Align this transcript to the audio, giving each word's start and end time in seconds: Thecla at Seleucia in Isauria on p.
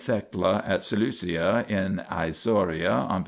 Thecla 0.03 0.63
at 0.65 0.83
Seleucia 0.83 1.63
in 1.69 2.01
Isauria 2.09 3.07
on 3.07 3.19
p. 3.19 3.19